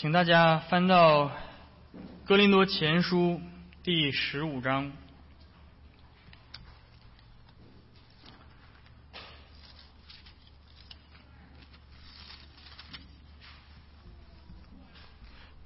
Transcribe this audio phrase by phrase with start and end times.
[0.00, 1.26] 请大家翻到
[2.24, 3.38] 《哥林多前书》
[3.82, 4.86] 第十五章，《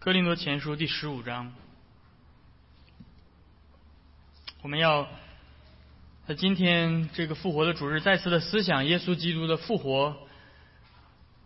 [0.00, 1.54] 哥林多前书》第十五章，
[4.62, 5.08] 我们要
[6.26, 10.16] 在今天这个复活的主日，再次的思想耶稣基督的复活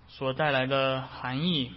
[0.08, 1.70] 所带来的含义。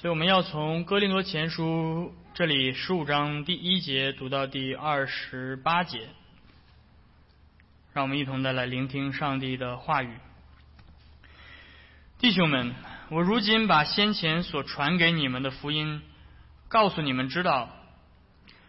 [0.00, 6.08] 所以我们要从《哥林多前书》这里十五章第一节读到第二十八节，
[7.92, 10.08] 让我们一同的来聆听上帝的话语。
[12.18, 12.74] 弟兄们，
[13.10, 16.00] 我如今把先前所传给你们的福音
[16.68, 17.68] 告诉你们知道，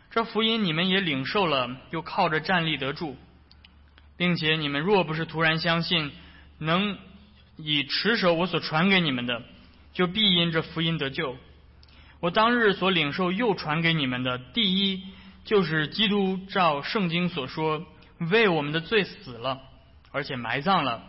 [0.09, 3.15] 这福音你们也领受了，又靠着站立得住，
[4.17, 6.11] 并且你们若不是突然相信，
[6.57, 6.97] 能
[7.55, 9.41] 以持守我所传给你们的。
[9.93, 11.35] 就必因这福音得救。
[12.19, 15.01] 我当日所领受又传给你们的，第一
[15.43, 17.83] 就是基督照圣经所说，
[18.19, 19.59] 为我们的罪死了，
[20.11, 21.03] 而且埋葬了，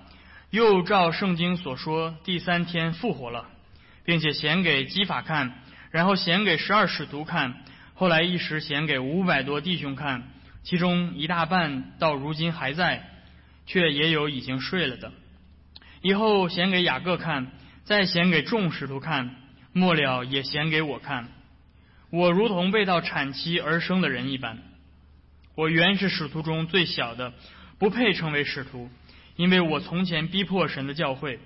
[0.50, 3.46] 又照圣经所说，第三天复活了，
[4.04, 7.62] 并且显给基法看，然后显给十二使徒看，
[7.94, 10.30] 后来一时显给五百多弟兄看，
[10.62, 13.06] 其中一大半到如今还在，
[13.66, 15.12] 却也有已经睡了的。
[16.00, 17.52] 以后显给雅各看。
[17.84, 19.34] 再显给众使徒看，
[19.72, 21.28] 末了也显给我看。
[22.10, 24.58] 我如同被到产期而生的人一般。
[25.54, 27.32] 我原是使徒中最小的，
[27.78, 28.88] 不配称为使徒，
[29.36, 31.40] 因为我从前逼迫神的教会。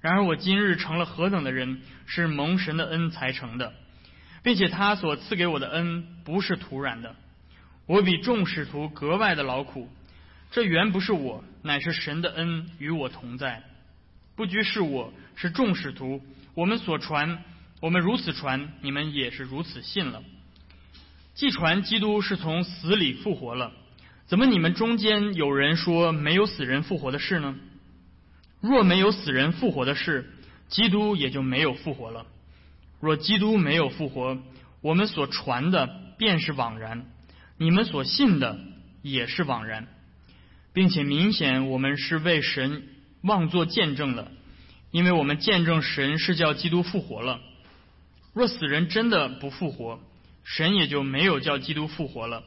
[0.00, 3.72] 然而我今日成了何等的人，是蒙神的恩才成的，
[4.42, 7.14] 并且他所赐给我的恩不是徒然的。
[7.86, 9.88] 我比众使徒格外的劳苦，
[10.50, 13.62] 这原不是我，乃是神的恩与我同在。
[14.36, 16.20] 不拘是我是众使徒，
[16.52, 17.42] 我们所传，
[17.80, 20.22] 我们如此传，你们也是如此信了。
[21.34, 23.72] 既传基督是从死里复活了，
[24.26, 27.56] 怎么你们中间有人说没有死人复活的事呢？
[28.60, 30.30] 若没有死人复活的事，
[30.68, 32.26] 基督也就没有复活了。
[33.00, 34.36] 若基督没有复活，
[34.82, 37.06] 我们所传的便是枉然，
[37.56, 38.58] 你们所信的
[39.00, 39.88] 也是枉然，
[40.74, 42.88] 并且明显我们是为神。
[43.22, 44.30] 妄作见证了，
[44.96, 47.38] 因为我们见证神是叫基督复活了。
[48.32, 50.00] 若死人真的不复活，
[50.42, 52.42] 神也就没有叫基督复活了。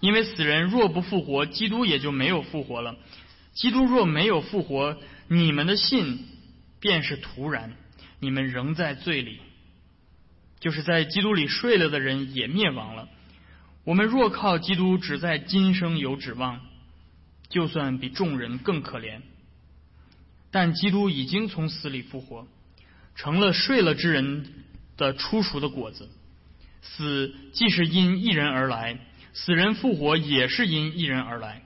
[0.00, 2.96] 因为死人若不复活，基督也就没有复活了。
[3.52, 4.96] 基督若没有复活，
[5.28, 6.26] 你们的信
[6.80, 7.74] 便是徒然，
[8.18, 9.40] 你们仍在罪里。
[10.60, 13.10] 就是在基督里睡了的人也灭亡了。
[13.84, 16.62] 我们若靠基督只在今生有指望，
[17.50, 19.20] 就算比众人更可怜。
[20.54, 22.46] 但基督已经从死里复活，
[23.16, 24.54] 成了睡了之人
[24.96, 26.08] 的初熟的果子。
[26.80, 28.96] 死既是因一人而来，
[29.32, 31.62] 死人复活也是因一人而来。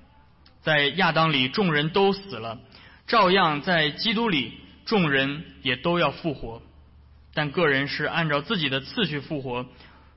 [0.62, 2.60] 在亚当里众人都死了，
[3.06, 4.54] 照样在基督里
[4.87, 6.62] 众人也都要复活。
[7.34, 9.66] 但个人是按照自己的次序复活。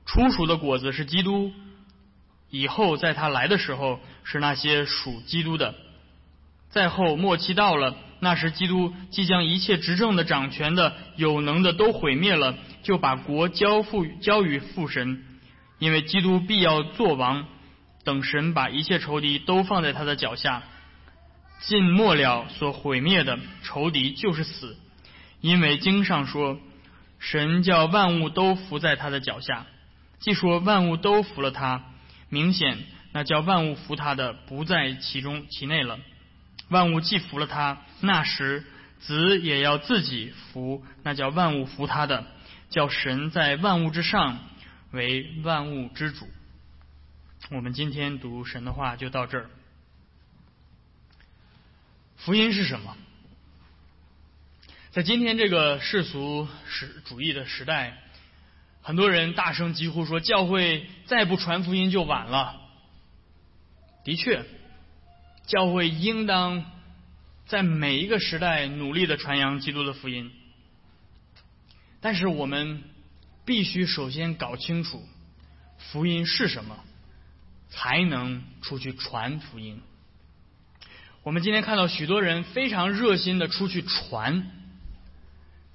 [0.06, 1.52] 初熟的果子是基督，
[2.48, 5.74] 以后在他来的时候是那些属基督的。
[6.70, 7.94] 再后末期到了。
[8.24, 15.24] 那时，基督即将一切执政的、掌权的、有能的都毁灭了，就把国交付交于父神，
[15.80, 17.48] 因为基督必要做王，
[18.04, 20.62] 等神把一切仇敌都放在他的脚下。
[21.62, 24.76] 尽末了，所毁灭的仇敌就是死，
[25.40, 26.60] 因为经上说，
[27.18, 29.66] 神叫万物都伏在他的脚下。
[30.20, 31.82] 既说万物都服了他，
[32.28, 32.78] 明显
[33.12, 35.98] 那叫万物服他的不在其中其内了。
[36.72, 38.64] 万物既服了他，那时
[38.98, 42.26] 子也要自己服，那叫万物服他的，
[42.70, 44.40] 叫神在万物之上
[44.90, 46.26] 为万物之主。
[47.50, 49.50] 我们今天读神的话就到这儿。
[52.16, 52.96] 福音是什么？
[54.92, 57.98] 在今天这个世俗时主义的时代，
[58.80, 62.60] 很多人大声疾呼说，教会再不传福音就晚了。
[64.04, 64.44] 的确。
[65.46, 66.64] 教会应当
[67.46, 70.30] 在每一个时代努力的传扬基督的福音，
[72.00, 72.82] 但是我们
[73.44, 75.02] 必须首先搞清楚
[75.78, 76.78] 福音是什么，
[77.68, 79.80] 才能出去传福音。
[81.22, 84.50] 我们今天看到许多人非常热心的出去传，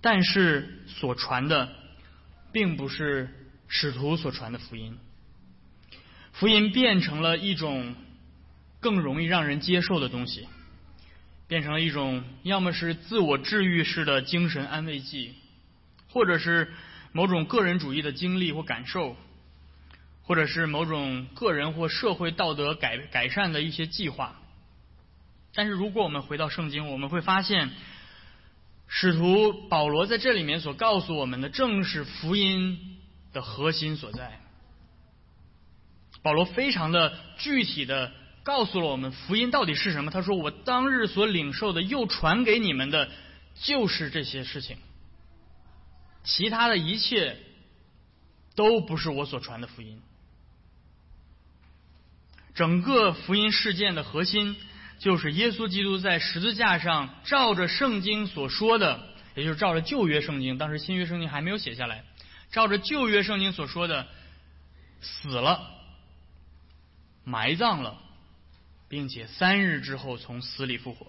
[0.01, 1.69] 但是所传的
[2.51, 3.29] 并不是
[3.67, 4.97] 使徒所传的福音，
[6.31, 7.93] 福音变成了一种。
[8.79, 10.47] 更容易让人接受的东西，
[11.47, 15.33] 变成了一种要么是自我治愈式的精神安慰剂，
[16.09, 16.71] 或者是
[17.11, 19.15] 某种个人主义的经历或感受，
[20.21, 24.39] 或者是某种个人或社会道德改改善的一些计划。
[25.55, 27.71] 但是如果我们回到圣经，我们会发现，
[28.87, 32.99] 使徒保罗在这里面所告诉我们的，正是福音
[33.33, 34.39] 的核心所在。
[36.21, 38.11] 保罗非常的具体的。
[38.47, 40.09] 告诉了我们福音到底是什么？
[40.09, 43.09] 他说：“我当日所领受的，又传给你们的，
[43.55, 44.77] 就是这些事情。
[46.23, 47.37] 其他的一切
[48.55, 50.01] 都不是我所传的福音。
[52.55, 54.55] 整个福音事件的核心，
[54.97, 62.05] 就是耶稣基督在十字架上照着圣经所说的，也就是照着旧约圣经，当时新约圣经还没有写下来，
[62.53, 64.07] 照着旧约圣经所说的，
[65.01, 65.69] 死了，
[67.25, 68.03] 埋葬了。”
[68.89, 71.07] 并且三日之后从死里复活。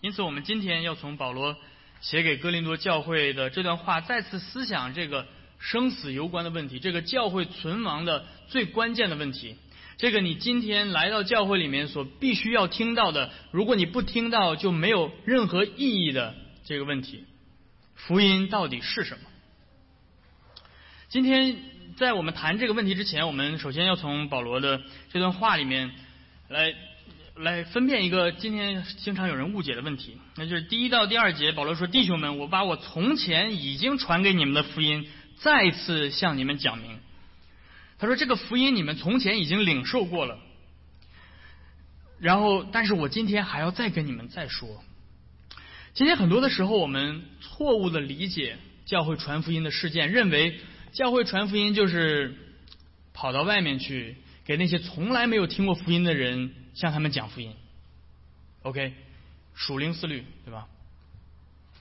[0.00, 1.56] 因此，我们今天要从保罗
[2.00, 5.26] 写给哥林多教会的这段话，再次思想这个
[5.58, 9.56] 生死攸关的问题，这个教会存亡的最关键的问题，
[9.98, 16.34] 这个你今天来到教会里面所必须要听到的，如果你不听到就没有任何意义的
[16.64, 17.26] 这个问题：
[17.94, 19.20] 福音到底是什么？
[21.08, 21.69] 今天。
[22.00, 24.80] 在我们谈这个问题之前，我们首先要从保罗的
[25.12, 25.90] 这段话里面
[26.48, 26.72] 来
[27.36, 35.06] 来分辨一个今天经常有人误解的问题，那就是第一到第二节，保罗说：“弟兄们，我把我从前已经传给你们的福音
[35.40, 36.98] 再次向你们讲明。”
[38.00, 40.38] 他说：“这个福音你们从前已经领受过了，
[42.18, 44.82] 然后，但是我今天还要再跟你们再说。
[45.92, 48.56] 今天很多的时候，我们错误的理解
[48.86, 50.58] 教会传福音的事件，认为。”
[50.92, 52.36] 教会传福音就是
[53.12, 57.54] 跑到外面去给那些从来没有听过福音的人向他们讲福音。
[58.62, 58.92] OK，
[59.54, 60.66] 属灵思虑对吧？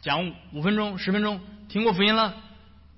[0.01, 2.41] 讲五分钟、十分钟，听过福音了，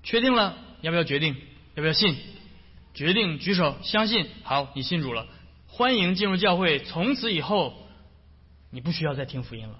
[0.03, 1.35] 确定了，要不要决定？
[1.75, 2.15] 要不要信？
[2.93, 4.27] 决定举手，相信。
[4.43, 5.27] 好，你信主了，
[5.67, 6.79] 欢迎进入教会。
[6.79, 7.87] 从此以后，
[8.69, 9.79] 你不需要再听福音了。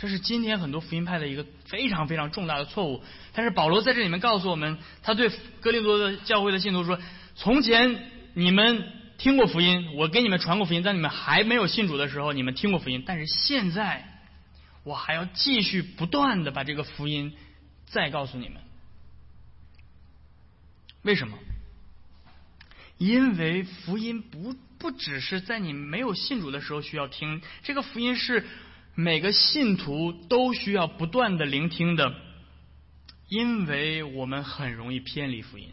[0.00, 3.04] 这是今天很多福音派的一个非常非常重大的错误。
[3.34, 5.30] 但是保罗在这里面告诉我们，他对
[5.60, 6.98] 哥林多的教会的信徒说
[7.36, 13.04] ：“从前你们听过福音，我给你们传过福音，在你们还没有信主的时候，你们听过福音。
[13.06, 14.22] 但是现在，
[14.84, 17.34] 我还要继续不断的把这个福音
[17.84, 18.62] 再告诉你们。
[21.02, 21.36] 为什么？
[22.96, 28.46] 因为福音不不只是在你没有信主的时候需要听，这个福音是。”
[29.00, 32.14] 每个信徒都需要不断的聆听的，
[33.28, 35.70] 因为我们很容易偏离福音，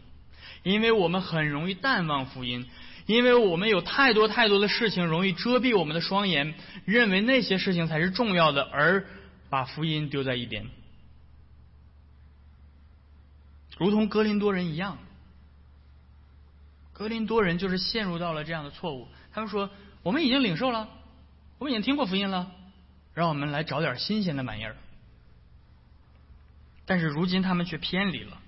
[0.62, 2.66] 因为我们很容易淡忘福音，
[3.04, 6.54] 因为我们有太多太多的事情容易遮蔽我们的双眼，
[6.86, 9.04] 认为那些事情才是重要的，而
[9.50, 10.66] 把福音丢在一边，
[13.76, 14.96] 如同格林多人一样，
[16.94, 19.06] 格林多人就是陷入到了这样的错误。
[19.32, 19.68] 他们说
[20.02, 20.88] ：“我们已经领受了，
[21.58, 22.52] 我们已经听过福音了。”
[23.18, 24.76] 让我们来找点新鲜的玩意儿，
[26.86, 28.40] 但是如今他们却偏离了，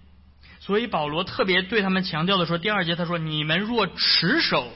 [0.61, 4.73] 所以保罗特别对他们强调的说：第二节他说：“你们若持守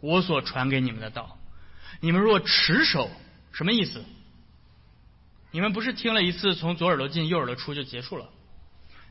[0.00, 1.38] 我所传给你们的道，
[2.00, 3.08] 你们若持守，
[3.52, 4.04] 什么意思？
[5.52, 8.30] 你们不是听了一次从左耳朵进右耳朵出就结束了？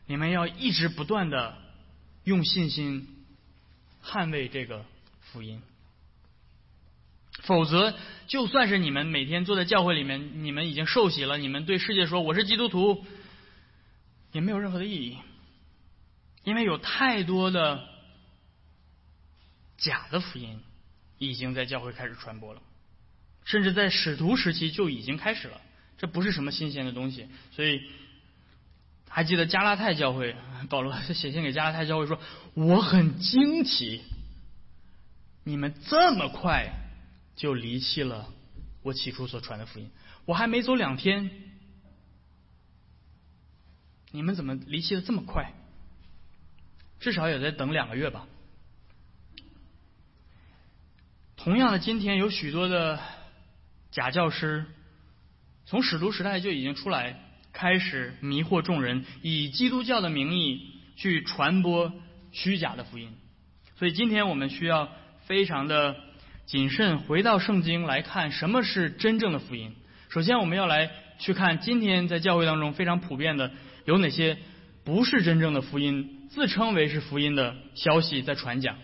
[0.06, 1.56] 你们要一直不断的
[2.26, 3.24] 用信心
[4.04, 4.84] 捍卫这个
[5.22, 5.62] 福音。”
[7.50, 7.96] 否则，
[8.28, 13.04] 就算是你们每天坐在教会里面，你们已经受洗了，你们对世界说我是基督徒，
[14.32, 15.18] 也没有任何的意义，
[16.44, 17.84] 因为有太多的
[19.80, 20.62] 假的福音
[21.18, 22.62] 已经在教会开始传播了，
[23.46, 25.60] 甚至在使徒时期就已经开始了，
[25.98, 27.28] 这不是什么新鲜的东西。
[27.56, 27.82] 所以，
[29.10, 30.36] 还记得加拉太教会，
[30.70, 32.20] 保罗写信给加拉太教会说
[32.54, 34.04] ：“我很惊奇，
[35.44, 36.72] 你们这么快。”
[37.40, 38.28] 就离弃了
[38.84, 39.90] 我起初所传的福音。
[40.26, 41.32] 我还没走两天，
[44.12, 45.54] 你们怎么离弃的这么快？
[47.00, 48.28] 至少也得等两个月吧。
[51.38, 53.00] 同样的，今天有许多的
[53.90, 54.66] 假教师，
[55.66, 61.94] 从使徒时代就已经出来，开始迷惑众人，以基督教的名义去传播
[62.34, 63.16] 虚假的福音。
[63.78, 64.92] 所以，今天我们需要
[65.22, 66.09] 非常的。
[66.50, 69.76] 谨慎回到圣经来看什么是真正的福音。
[70.10, 70.90] 首先，我们要来
[71.20, 73.52] 去看今天在教会当中非常普遍的
[73.86, 74.36] 有哪些
[74.84, 78.78] 不是真正的福音，自称为是福音的消息在传讲。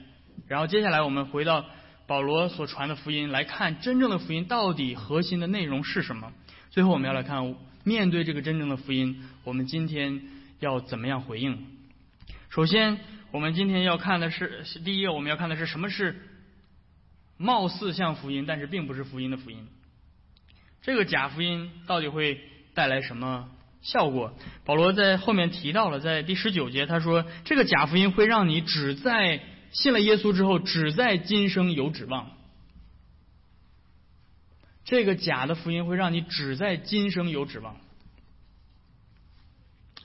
[0.48, 1.66] 然后接下来我们回到
[2.06, 6.32] 保罗所传的福音来看真正的福音到底核心的内容是什么。
[6.70, 10.22] 最后我们要来看面对这个真正的福音，我们今天
[10.60, 11.66] 要怎么样回应？
[12.52, 13.00] 首先，
[13.32, 16.22] 我们今天要看的是第一个，我们要看的是什么是
[17.38, 19.68] 貌似像福音，但是并不是福音的福音。
[20.82, 22.42] 这个假福音到底会
[22.74, 23.50] 带来什么
[23.82, 24.34] 效果？
[24.64, 32.32] 保罗在后面提到了，在第十九节，他说这个假福音会让你只在信了耶稣之后，只在今生有指望。
[34.84, 37.78] 这个假的福音会让你只在今生有指望。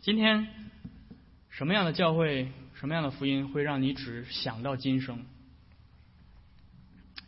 [0.00, 0.48] 今天
[1.50, 5.26] 什么样的教会、什么样的福音会让你只想到今生？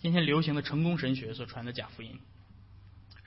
[0.02, 2.18] 今天流行的成功神学所传的假福音，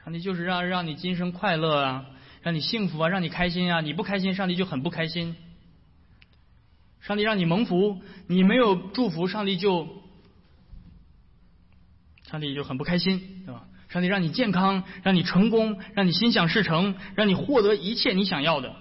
[0.03, 2.05] 上帝就是让让你今生快乐啊，
[2.41, 5.37] 让你幸福啊，让你开心啊，你不开心，上帝就很不开心。
[6.99, 9.87] 上帝让你蒙福，你没有祝福，上帝就
[12.23, 13.65] 上帝就很不开心，对吧？
[13.87, 18.75] 上帝让你健康，让你成功，让你心想事成，让你获得一切你想要的。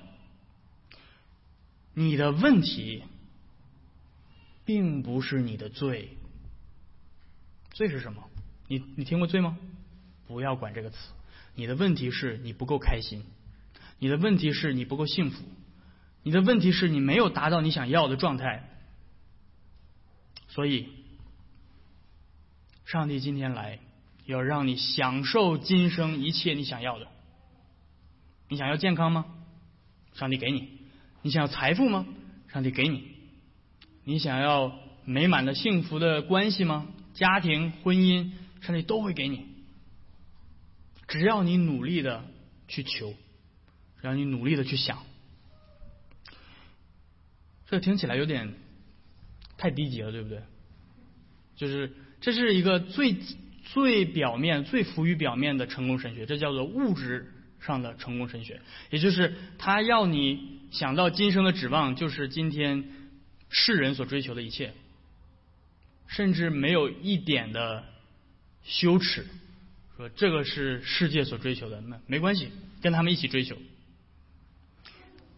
[1.94, 3.04] 你的问题
[4.64, 6.16] 并不是你的罪，
[7.74, 8.24] 罪是什么？
[8.68, 9.58] 你你听过罪吗？
[10.26, 10.96] 不要管这个词。
[11.54, 13.22] 你的问题是你不够开心，
[13.98, 15.44] 你的问题是你不够幸福，
[16.22, 18.66] 你的问题是你没有达到你想要的状态。
[20.48, 20.88] 所以，
[22.86, 23.80] 上帝今天来。
[24.26, 27.08] 要让你享受今生一切你想要的。
[28.48, 29.26] 你想要健康吗？
[30.14, 30.78] 上帝给你。
[31.20, 32.06] 你想要财富吗？
[32.48, 33.06] 上帝给你。
[34.02, 36.86] 你想要美满的幸福的关系吗？
[37.14, 39.46] 家庭、婚姻，上帝都会给你。
[41.08, 42.24] 只要你努力的
[42.68, 43.14] 去求，
[44.00, 44.98] 只要你努力的去想。
[47.66, 48.52] 这听起来有点
[49.56, 50.42] 太低级了，对不对？
[51.56, 53.16] 就是这是一个最。
[53.72, 62.84] 最表面、最浮于表面的成功神学，这叫做物质上的成功神学，也就是他要你想到今生的指望，就是今天
[63.48, 64.74] 世人所追求的一切，
[66.06, 67.84] 甚至没有一点的
[68.62, 69.26] 羞耻，
[69.96, 72.50] 说这个是世界所追求的，那没关系，
[72.82, 73.56] 跟他们一起追求。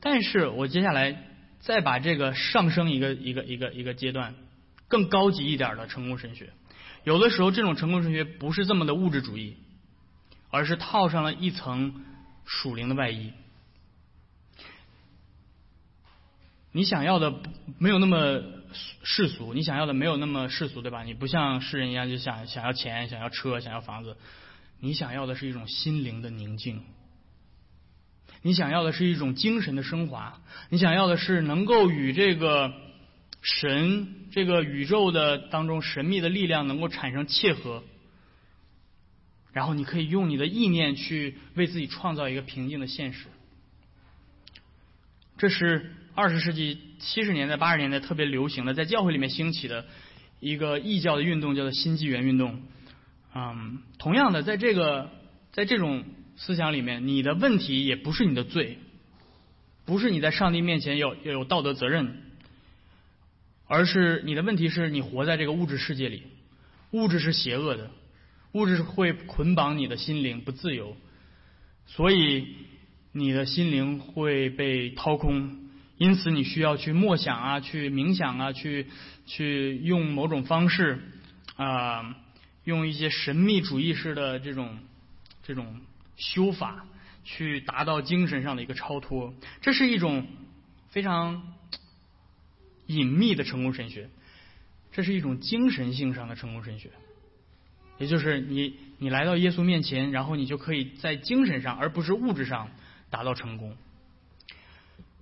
[0.01, 1.25] 但是我接下来
[1.61, 4.35] 再把这个上升一个一个一个一个阶段，
[4.89, 6.53] 更高级一点的成功神学。
[7.05, 9.57] 有的时候，这种成功神学不是这么的物质主义，
[10.51, 12.05] 而是套上了一层
[12.45, 13.33] 属灵的外衣。
[16.73, 17.35] 你想要的
[17.79, 18.43] 没有那么
[19.03, 21.03] 世俗，你想要的没有那么世俗，对吧？
[21.03, 24.17] 你不像世人一样，就想想要钱、想要车、想要房子。
[24.81, 26.83] 你想要的是一种心灵的宁静，
[28.43, 32.73] 你想要的是一种精神的升华，你想要的是能够与这个。
[33.43, 37.85] 神这个宇宙的当中神秘的力量能够产生切合，
[39.53, 43.27] 然后你可以用你的意念去为自己创造一个平静的现实。
[45.38, 49.85] 这是二十世纪七十年代八十年代特别流行的，在教会里面兴起的
[50.40, 52.62] 一个异教的运动，叫做新纪元运动。
[53.35, 55.11] 嗯，同样的，在这个
[55.52, 56.05] 在这种
[56.37, 58.78] 思想里面，你的问题也不是你的罪，
[59.85, 62.23] 不是你在上帝面前要要有道德责任。
[63.69, 66.23] 而是你的问题是你活在这个物质世界里，
[66.93, 67.90] 物质是邪恶的，
[68.52, 70.97] 物质会捆绑你的心灵不自由，
[71.87, 72.47] 所以
[73.17, 75.57] 你的心灵会被掏空，
[75.97, 78.89] 因此你需要去默想啊，去冥想啊，去
[79.25, 81.01] 去用某种方式
[81.57, 82.15] 啊，
[82.65, 84.79] 用一些神秘主义式的这种
[85.43, 85.81] 这种
[86.19, 86.85] 修法，
[87.25, 89.33] 去达到精神上的一个超脱，
[89.63, 90.27] 这是一种
[90.91, 91.55] 非常。
[92.89, 94.09] 隐秘的成功神学，
[94.93, 96.91] 这是一种精神性上的成功神学，
[97.99, 102.71] 也就是你你来到耶稣面前，然后你就可以在精神上而不是物质上
[103.11, 103.77] 达到成功。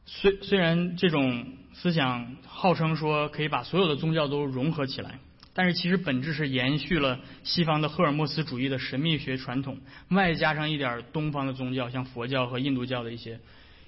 [0.07, 5.19] 虽虽然这种思想号称说可以把所有的宗教都融合起来，
[5.55, 9.79] 但是其实本质是延续了西方的赫尔墨斯主义的神秘学传统，
[10.11, 13.41] 外加上一点东方的宗教，像佛教和印度教的一些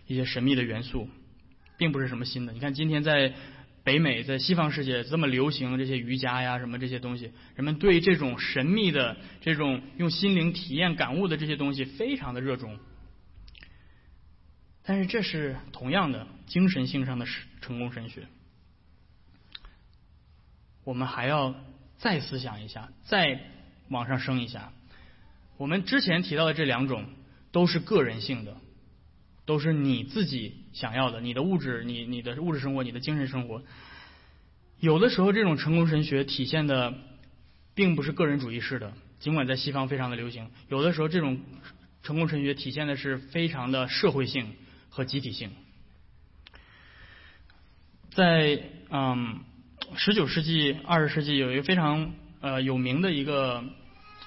[0.07, 1.09] 一些神秘的元素，
[1.77, 2.53] 并不是什么新的。
[2.53, 3.33] 你看今天在。
[3.87, 12.81] 北美在西方世界这么流行这些瑜伽呀什么这些东西，人们对这种神秘的、这种用心灵体验感悟的这些东西非常的热衷。
[14.87, 17.27] 但是这是同样的精神性上的
[17.61, 18.27] 成功神学。
[20.85, 21.55] 我们还要
[21.99, 23.41] 再思想一下，再
[23.89, 24.73] 往上升一下。
[25.59, 27.05] 我们之前提到的这两种
[27.53, 28.57] 都是个人性的。
[29.45, 33.63] 都是你自己想要的，你的物质，你你的物质生活，你的精神生活。
[34.81, 36.93] 有的时候，这种成功神学体现的
[37.73, 40.51] 并不是个人主义式的，尽管在西方非常的流行。
[40.69, 41.41] 有的时候，这种
[42.03, 44.53] 成功神学体现的是非常的社会性
[44.97, 45.51] 和集体性。
[48.15, 49.41] 在嗯，
[49.95, 53.63] 十九世纪、二十世纪有一个非常呃有名的一个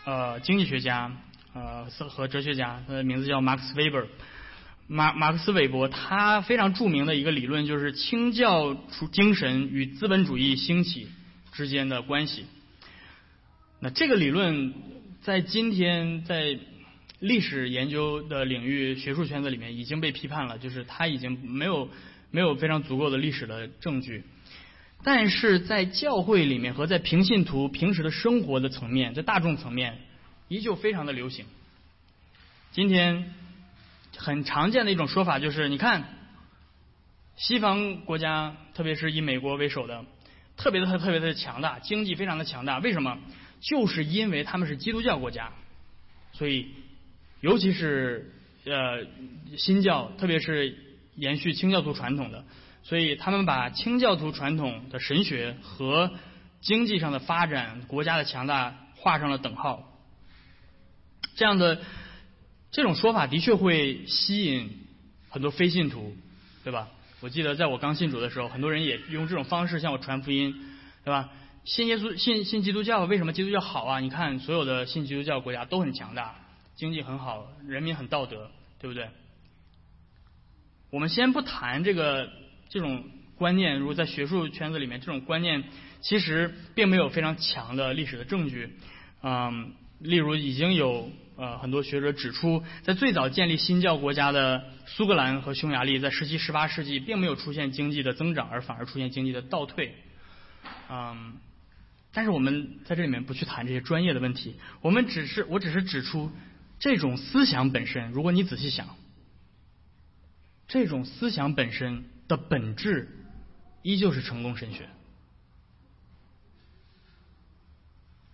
[0.05, 1.11] 呃经济学家
[1.55, 4.05] 呃和哲学家，他的名字叫马克思韦伯。
[4.85, 8.75] 马马克思韦伯他非常著名的一个理论就是清教
[9.11, 11.07] 精神与资本主义兴起
[11.51, 12.45] 之间的关系。
[13.79, 14.75] 那这个理论
[15.23, 16.59] 在今天在
[17.19, 21.89] 历史研究的领域学术圈子里面已经被批判了，就是他已经没有
[22.31, 24.23] 没有非常足够的历史的证据。
[25.03, 29.97] 但是在教会里面和在平信徒平时的生活的层面，在大众层面
[30.47, 31.45] 依旧非常的流行。
[32.71, 33.33] 今天
[34.17, 36.03] 很常见的一种说法就是，你看
[37.35, 40.05] 西方国家，特别是以美国为首的，
[40.57, 43.17] 特别的特别的强大，经济非常的强大，为什么？
[43.61, 45.51] 就是因为他们是基督教国家，
[46.33, 46.67] 所以
[47.41, 48.31] 尤其是
[48.65, 49.05] 呃
[49.57, 50.77] 新教，特别是
[51.15, 52.43] 延续清教徒传统的，
[52.83, 56.11] 所以他们把清教徒传统的神学和
[56.61, 59.85] 经济上的发展、国家的强大画上了等号。
[61.35, 61.81] 这样的
[62.71, 64.69] 这种说法的确会吸引
[65.29, 66.15] 很多非信徒，
[66.63, 66.89] 对吧？
[67.21, 70.55] 我记得在我刚信主的时候，很多人也用这种方式向我传福音，
[71.03, 71.29] 对吧？
[71.65, 73.99] 信耶稣、信信基督教，为什么基督教好啊？
[73.99, 76.35] 你看，所有的信基督教国家都很强大，
[76.79, 79.09] 经济很好，人民很道德，对不对？
[80.91, 82.29] 我们先不谈这个
[82.69, 83.03] 这种
[83.35, 85.65] 观念，如果在学术圈子里面，这种观念
[85.99, 88.77] 其实并没有非常强的历史的证据。
[89.21, 99.93] 嗯，例如已经有呃很多学者指出，在最早建立新教国家的苏格兰和匈牙利，在十七、十八世纪并没有出现经济的增长，而反而出现经济的倒退。
[100.89, 101.33] 嗯。
[102.13, 106.31] 但是我们在这里面不去谈这些专业的问题，我们只是我只是指出
[106.79, 108.11] 这种思想本身。
[108.11, 108.95] 如果你仔细想，
[110.67, 113.09] 这种思想本身的本质
[113.81, 114.89] 依旧是成功神学，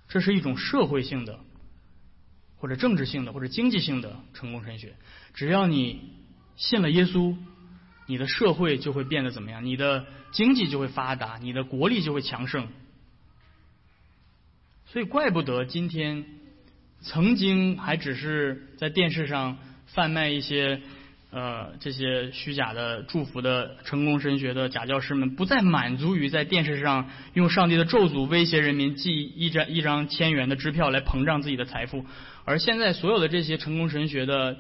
[0.08, 1.40] 这是一种社会性的
[2.58, 4.96] 或者政治性的或者经济性的成功神学。
[5.34, 6.14] 只要你
[6.56, 7.36] 信了耶稣，
[8.06, 9.66] 你的社会就会变得怎么样？
[9.66, 12.68] 你的经济就会发达，你的国力就会强盛。
[14.88, 16.26] 所以，怪不得今天
[17.08, 20.82] 曾经还只是在电视上贩卖一些
[21.30, 32.04] 呃这些虚假的祝福的成功神学的假教师们，不再满足于在电视上用上帝的咒诅威胁人民寄一张一张千元的支票来膨胀自己的财富，
[32.44, 34.58] 而现在所有的这些成功神学的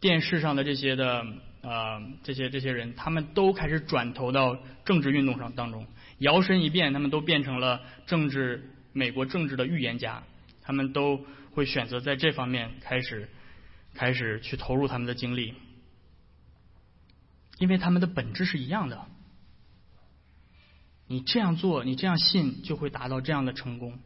[0.00, 1.26] 电视上的这些的
[1.62, 5.84] 呃这些这些人，他们都开始转投到政治运动上当中，
[6.18, 8.70] 摇身一变，他们都变成了政治。
[8.94, 10.24] 美国政治的预言家，
[10.60, 11.24] 他们都
[11.58, 13.28] 会选择在这方面开始
[13.92, 15.54] 开始去投入他们的精力，
[17.58, 19.04] 因为他们的本质是一样的。
[21.08, 23.98] 你这样做，你这样信，就会达到这样的成功。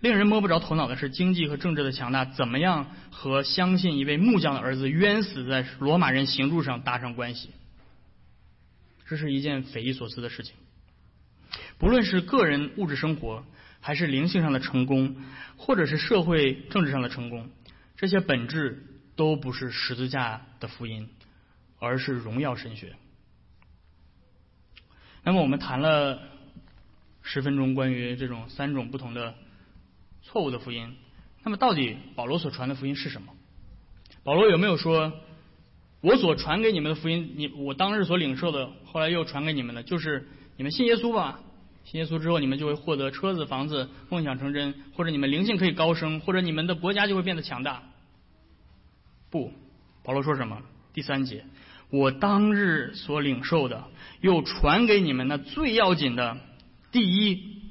[0.00, 7.50] 令人摸不着头脑的是，经济和政治的强大，怎么样和相信一位木匠的儿子冤死在罗马人刑柱上搭上关系？
[9.06, 10.56] 这是一件匪夷所思的事情。
[11.78, 13.44] 不论是个人物质生活，
[13.86, 15.14] 还是灵性上的成功，
[15.58, 17.50] 或者是社会政治上的成功，
[17.98, 18.82] 这些本质
[19.14, 21.10] 都不是十字架的福音，
[21.78, 22.94] 而是荣耀神学。
[25.22, 26.18] 那么我们谈了
[27.20, 29.34] 十分钟关于这种三种不同的
[30.22, 30.96] 错误的福音，
[31.42, 33.34] 那么到底保罗所传的福音是什么？
[34.22, 35.12] 保罗有没有说，
[36.00, 41.40] 我所传给你们的福音，你我当日所领受的，后来又传给你们的，就是你们信耶稣吧？
[41.84, 47.82] 信耶稣之后，你们就会获得车子、房子，梦想成真，或者你们灵性可以高升，或者你们的国家就会变得强大。
[49.30, 49.52] 不，
[50.02, 50.62] 保罗说什么？
[50.92, 51.44] 第三节，
[51.90, 53.84] 我当日所领受的，
[54.20, 56.38] 又传给你们那最要紧的，
[56.90, 57.62] 第一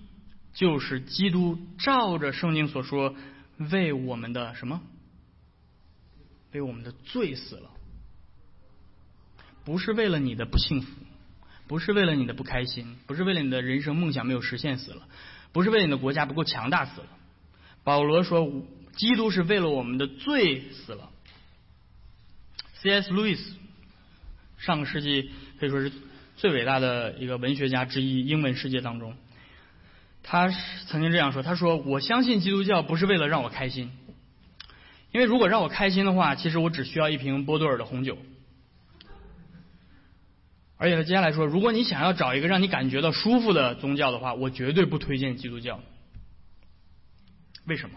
[0.54, 3.16] 就是基督照着圣经所说，
[3.72, 4.82] 为我们的什么？
[6.52, 7.72] 为我们的罪死了，
[9.64, 10.88] 不是为了你的不幸福。
[11.68, 15.08] 不是为了你的不开心，不是为了你的人生梦想没有实现死了，
[15.52, 17.08] 不是为了你的国家不够强大死了。
[17.84, 18.50] 保罗说，
[18.96, 21.10] 基督是为了我们的罪死了。
[22.76, 23.12] C.S.
[23.12, 23.56] 路易斯，
[24.58, 25.92] 上个世纪可以说是
[26.36, 29.16] 最伟大的一个文学家之一，英文世界当中，
[30.22, 30.50] 他
[30.88, 33.92] 曾经这样说：“他说，我相信基督教不是为了让我开心，
[35.12, 38.18] 因为如果让我开心的话，其实我只需要一瓶波多尔的红酒。”
[40.84, 45.80] 而且他接下来说，如果你想要找一个让你感觉到舒服的宗教的话，我绝对不推荐基督教。
[47.64, 47.96] 为什么？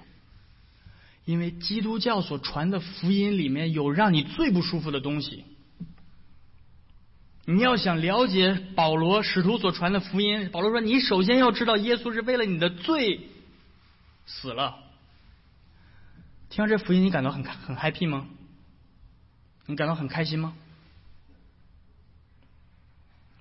[1.24, 5.42] 因为基督教所传的福音里面有让你最不舒服的东西。
[7.44, 13.26] 你要想了解保罗使徒所传的福音，保罗说：“你首先要知道，耶稣是为了你的罪
[14.26, 14.76] 死了。”
[16.50, 18.28] 听到这福音，你感到很很 happy 吗？
[19.66, 20.54] 你感到很开心吗？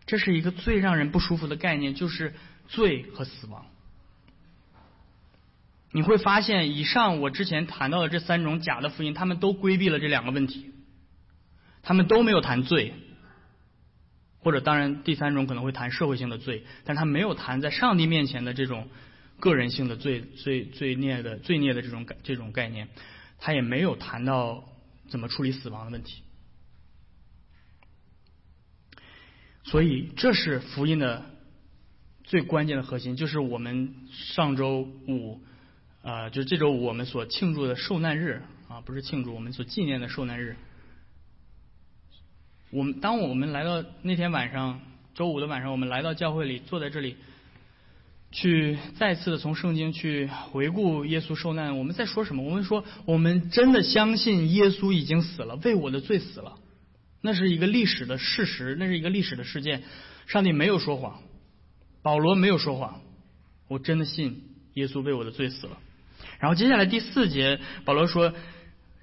[0.05, 2.33] 这是一个最让人不舒服的概念，就是
[2.67, 3.65] 罪和死亡。
[5.91, 10.73] 你会发现，以上我之前谈到的这三种假的福音，他们都规避了这两个问题，
[11.83, 12.93] 他们都没有谈罪，
[14.39, 18.89] 或者当然第三种可能会谈社会性的罪，但他没有谈在上帝面前的这种
[19.39, 22.89] 个人性的罪、罪罪孽的罪孽的这种这种概念，
[23.39, 24.65] 他也没有谈到
[25.07, 26.24] 怎么处理死亡的问题。
[29.65, 31.25] 所以，这是福音的
[32.23, 35.41] 最关键的核心，就是我们上周五。
[36.01, 40.55] 啊，就这周五我们所庆祝的受难日啊，不是庆祝我们所纪念的受难日。
[42.69, 44.81] 我们当我们来到那天晚上，
[45.15, 47.15] 周五的晚上，我们来到教会里，坐在这里，
[48.31, 51.79] 去再次的从圣经去回顾耶稣受难。
[51.79, 52.43] 我们在说什么？
[52.43, 56.59] 我们说，我们真的相信耶稣已经死了，为我的罪死了。
[57.25, 59.81] 那是一个历史的事实，那是一个历史的事件。
[60.27, 61.23] 上帝没有说谎，
[62.03, 63.01] 保罗没有说谎，
[63.67, 64.43] 我真的信
[64.75, 65.79] 耶稣为我的罪死了。
[66.39, 68.31] 然后接下来第四节，保罗说，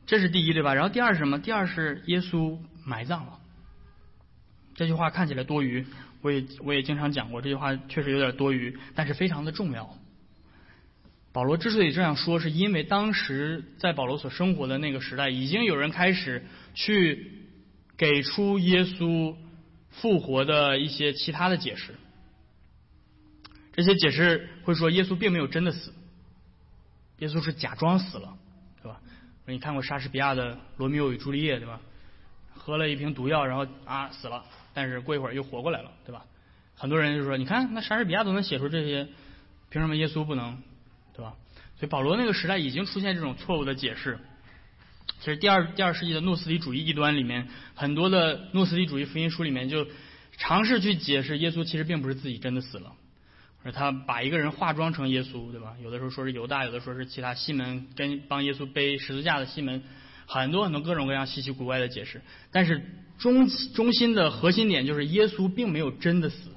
[0.07, 0.73] 这是第一对吧？
[0.75, 1.41] 然后第二是什么？
[1.41, 3.41] 第二是耶稣埋葬了。
[4.77, 5.85] 这句话看起来多余，
[6.21, 9.99] 我也我也经常讲过，这句话确实有点多余，但是非常的重要。
[11.33, 17.41] 保罗之所以这样说，是因为当时在保罗所生活的那个时代，已经有人开始去
[18.03, 19.33] 给出耶稣
[19.88, 21.95] 复活的一些其他的解释。
[23.73, 25.95] 这些解释会说，耶稣并没有真的死。
[27.19, 28.37] 耶稣是假装死了，
[28.83, 29.01] 对吧？
[29.47, 31.81] 你看过莎士比亚的《罗密欧与朱丽叶》，对吧？
[32.57, 36.25] 喝了一瓶毒药，然后啊死了，但是过一会儿又活过来了，对吧？
[36.75, 39.07] 很多人就说，你看那莎士比亚都能写出这些，
[39.71, 40.61] 凭什么耶稣不能，
[41.15, 41.37] 对吧？
[41.77, 44.19] 所以保罗那个时代已经出现这种错误的解释。
[45.20, 49.87] 其实第二第二世纪的诺斯底主义异端里面，很多的诺斯底主义福音书里面就
[50.37, 52.92] 尝试去解释耶稣其实并不是自己真的死了。
[53.64, 55.77] 而他把一个人化妆成耶稣，对吧？
[55.81, 59.85] 有的时候说是犹大，有的说是其他西门跟帮耶稣背十字架的西门，
[60.27, 62.22] 很多很多各种各样稀奇古怪的解释。
[62.51, 62.85] 但是
[63.18, 66.51] 中中心的核心点就是耶稣并没有真的死，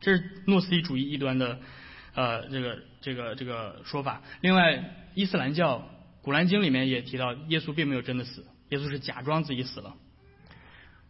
[0.00, 1.58] 这是诺斯底主义异端的
[2.14, 4.22] 呃这个这个这个说法。
[4.40, 5.86] 另外，伊斯兰教
[6.26, 9.94] 古兰经里面也提到耶稣并没有真的死，耶稣是假装自己死了。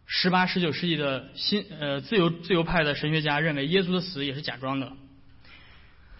[0.05, 4.93] 十八、十九世纪的新呃自由自由派的神学家认为耶稣的死也是假装的，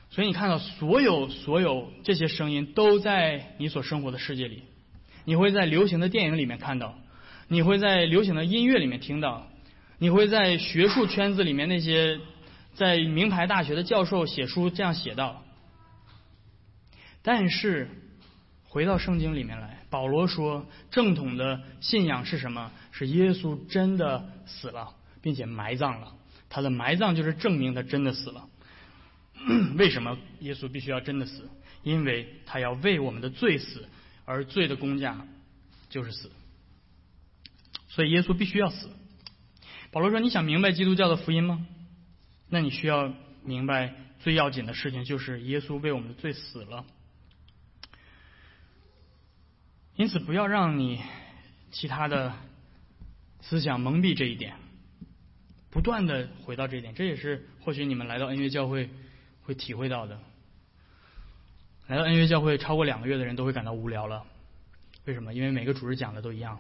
[0.10, 4.64] 所以你看到所有所有这些声音都在你所生活的世界里，
[5.26, 6.98] 你会在流行的电影里面看到，
[7.48, 9.48] 你会在流行的音乐里面听到，
[10.00, 12.20] 你会在学术圈子里面那些
[12.74, 15.46] 在名牌大学的教授写书这样写道，
[17.22, 17.92] 但是
[18.68, 22.72] 回到圣经里面来，保罗说正统的信仰是什么？
[22.92, 26.14] 是耶稣真的死了，并且埋葬了。
[26.50, 28.48] 他的埋葬就是证明他真的死了。
[29.78, 31.50] 为什么耶稣必须要真的死？
[31.84, 33.88] 因为他要为我们的罪死，
[34.26, 35.26] 而罪的公价
[35.90, 36.32] 就是死。
[37.88, 38.90] 所以耶稣必须要死。
[39.92, 41.66] 保罗说：“你想明白基督教的福音吗？
[42.50, 46.86] 那你需要明白最要紧的事情，就是耶稣为我们的罪死了。
[49.98, 51.02] 因此，不要让你
[51.72, 52.34] 其他的。”
[53.40, 54.56] 思想蒙蔽这一点，
[55.70, 58.90] 不断的回到这一点，这也是或许你们来到恩约教会
[59.44, 60.20] 会体会到的。
[61.86, 64.26] 来到恩约教会超过两个月的人都会感到无聊了，
[65.06, 65.34] 为什么？
[65.34, 66.60] 因为每个主日讲的都一样，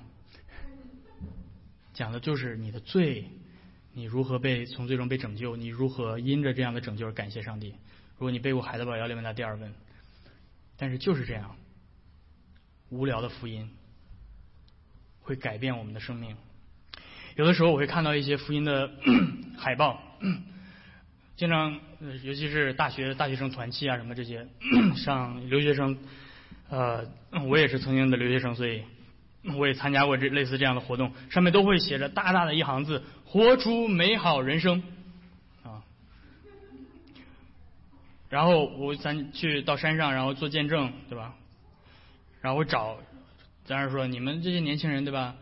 [1.93, 3.27] 讲的就是你的罪，
[3.91, 7.71] 你如何被从最终被拯救，你如何因着这样的拯救而感谢上帝。
[8.17, 9.73] 如果你背过海德堡要问他第二问，
[10.77, 11.57] 但是就是这样，
[12.89, 13.69] 无聊的福音
[15.21, 16.35] 会改变我们的生命。
[17.35, 18.89] 有的时候我会看到一些福音的
[19.57, 20.01] 海报，
[21.35, 21.79] 经常，
[22.23, 24.47] 尤其是大学大学生团契啊什么这些，
[24.97, 25.97] 上留学生，
[26.69, 27.07] 呃，
[27.47, 28.83] 我也是曾经的留学生，所以
[29.55, 34.81] 我也参加过这类似这样的活动，上面都会写着大大的一行字：活出美好人生
[35.63, 35.83] 啊。
[38.29, 41.35] 然后我咱去到山上，然后做见证，对吧？
[42.41, 42.97] 然后我找，
[43.65, 45.35] 咱是说你们这些年轻人，对吧？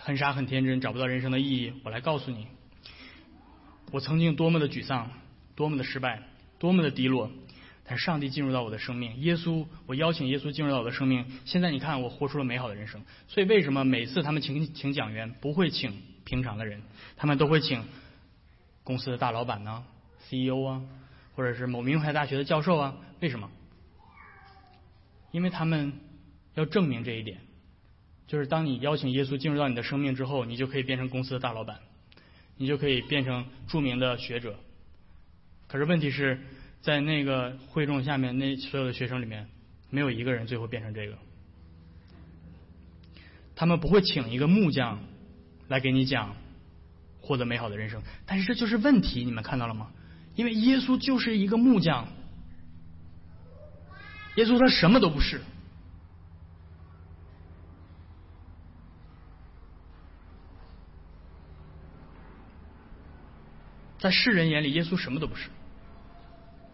[0.00, 1.72] 很傻很天真，找不到人生的意义。
[1.84, 2.46] 我来告诉你，
[3.90, 5.10] 我曾经多么的沮丧，
[5.56, 6.22] 多么的失败，
[6.58, 7.30] 多么的低落。
[7.90, 11.24] 但上帝进入到我的生命，耶稣，我邀请耶稣进入到我的生命。
[11.46, 13.02] 现在你看，我活出了美好的人生。
[13.28, 16.82] 所以为什么每次他们请请讲员不会请平常的人，
[17.16, 17.82] 他们都会请
[18.84, 19.84] 公司的大老板呢
[20.28, 20.82] ，CEO 啊，
[21.34, 22.94] 或者是某名牌大学的教授啊？
[23.20, 23.50] 为什么？
[25.30, 25.92] 因为他们
[26.54, 27.38] 要证明这一点，
[28.26, 31.78] 就是当你邀请耶稣进入到你的生命之后，你就可以变成公司的大老板，
[32.56, 34.56] 你就可以变成著名的学者。
[35.66, 36.40] 可是问题是。
[36.80, 39.48] 在那个会众下面，那所有的学生里面，
[39.90, 41.18] 没有一个人最后变成这个。
[43.56, 45.00] 他们不会请一个木匠
[45.66, 46.36] 来给你讲
[47.20, 49.90] 获得美好的人生，但是这就是问题，你们看到了吗？
[50.36, 52.06] 因为耶稣就是一个木匠，
[54.38, 55.40] 耶稣他什么都不是，
[63.98, 65.48] 在世人眼里，耶稣什么都不是。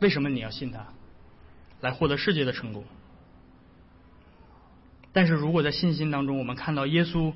[0.01, 0.89] 为什么你要信他，
[1.81, 2.85] 来获得世界的成功？
[5.15, 7.33] 但是如果在信心当中，我们看到耶稣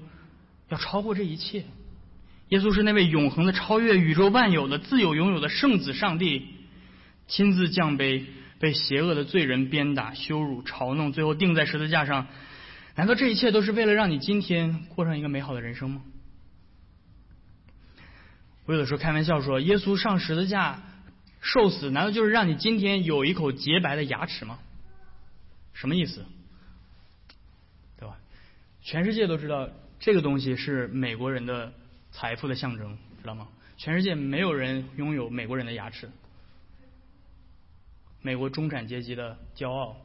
[0.69, 1.65] 要超过这一切，
[2.51, 6.49] 耶稣是那位永恒的、超越宇宙万有的、自有拥有的圣子上帝，
[7.29, 8.27] 亲自降卑，
[8.59, 12.27] 被邪恶的罪人鞭打、羞辱、嘲弄，最后钉在十字架上。
[12.95, 16.03] 难道这一切都是为了让你今天过上一个美好的人生吗？
[18.67, 20.83] 我有的时候开玩笑说，耶稣上十字架。
[21.41, 24.59] 受死难道就是让你今天有一口洁白的牙齿吗？
[25.73, 26.27] 什么意思？
[27.97, 28.19] 对吧？
[28.83, 31.73] 全世界都知道这个东西是美国人的
[32.11, 33.47] 财富的象征，知道吗？
[33.77, 36.11] 全世界没有人拥有美国人的牙齿，
[38.29, 39.97] 美国中产阶级的骄傲。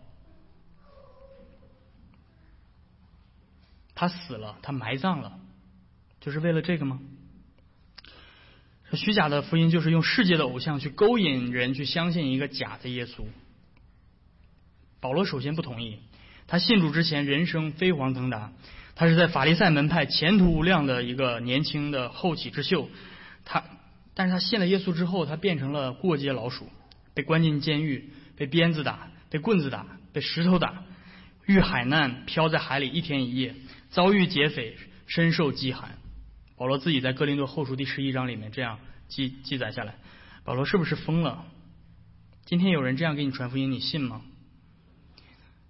[3.94, 5.38] 他死了，他埋葬了，
[6.22, 7.02] 就是为了这个吗？
[8.94, 13.26] 虚假的福音就是用世界的偶像去勾引人去相信一个假的耶稣。
[15.02, 16.00] 保罗首先不同意，
[16.48, 18.54] 他信主之前人生飞黄腾达，
[18.96, 22.88] 他是在法利赛门派前途无量的一个年轻的后起之秀。
[23.44, 23.66] 他，
[24.14, 26.70] 但是他信了耶稣之后，他变成了过街老鼠，
[27.14, 30.84] 被关进监狱，被鞭子打，被棍子打，被石头打，
[31.46, 33.56] 遇海难，漂在海里一天一夜，
[33.90, 34.76] 遭遇劫匪，
[35.08, 35.98] 深受饥寒。
[36.56, 39.96] 保罗自己在哥林多后书第十一章里面这样记记载下来。
[40.44, 41.46] 保罗是不是疯了？
[42.46, 44.22] 今天有人这样给你传福音，你信吗？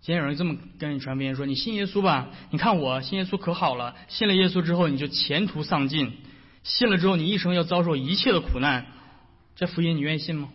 [0.01, 2.29] 今天有人这么跟你传福音，说你信耶稣吧？
[2.51, 6.11] 你看我信耶稣可好了，信了耶稣之后你就前途丧尽，
[6.63, 8.87] 信了之后你一生要遭受一切的苦难，
[9.55, 10.49] 这福音你愿意信吗？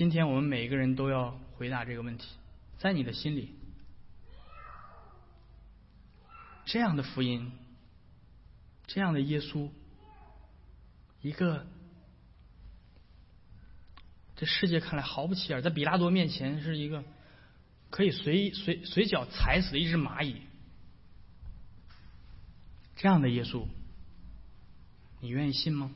[0.00, 2.26] 今天我们每一个人都要回答这个问题，
[2.78, 3.54] 在你的心里。
[6.64, 7.52] 这样的福音，
[8.86, 9.68] 这样的耶稣，
[11.20, 11.66] 一个
[14.36, 17.04] 这世界看来毫不起眼，在比拉多面前是一个
[17.90, 20.40] 可以随随随脚踩死一只蚂蚁，
[22.96, 23.66] 这样的耶稣，
[25.20, 25.92] 你愿意信吗？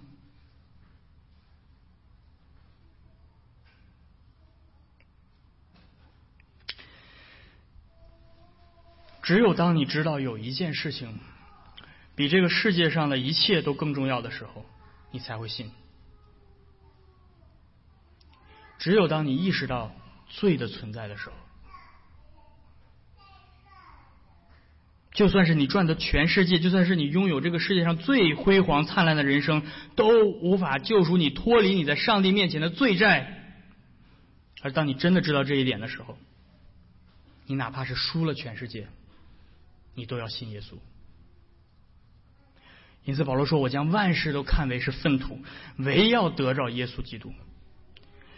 [9.24, 11.18] 只有当你知道有一件事情
[12.14, 14.64] 比这个世界上的一切都更重要的时候，
[15.10, 15.72] 你才会信。
[18.78, 19.92] 只有当你意识到
[20.28, 21.34] 罪的存在的时候，
[25.14, 29.62] 就算是你赚的全世界，就算是你拥有这个世界上最辉煌灿烂的人生，
[29.96, 33.40] 都无法救赎你脱离你在上帝面前的罪债。
[34.60, 36.18] 而当你真的知道这一点的时候，
[37.46, 38.86] 你哪怕是输了全世界。
[39.96, 40.74] 你都要信耶稣，
[43.04, 45.38] 因此保罗说：“我将万事都看为是粪土，
[45.76, 47.32] 唯要得着耶稣基督。